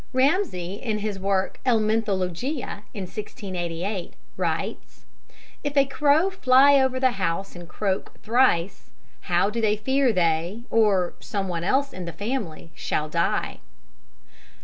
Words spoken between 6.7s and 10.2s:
over the house and croak thrice, how do they fear